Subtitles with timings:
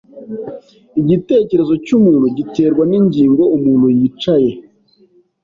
[1.01, 4.51] Igitekerezo cyumuntu giterwa ningingo umuntu yicaye.